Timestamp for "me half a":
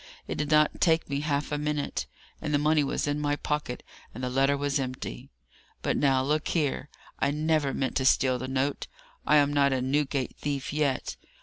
1.11-1.59